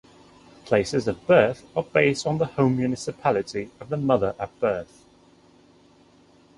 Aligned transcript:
Places 0.65 1.07
of 1.07 1.27
birth 1.27 1.63
are 1.77 1.83
based 1.83 2.25
on 2.25 2.39
the 2.39 2.47
home 2.47 2.75
municipality 2.77 3.69
of 3.79 3.89
the 3.89 3.97
mother 3.97 4.35
at 4.39 4.59
birth. 4.59 5.05